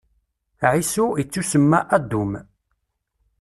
[0.71, 2.31] Ɛisu, ittusemma Adum.